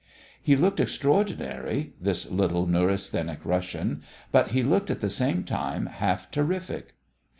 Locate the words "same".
5.11-5.43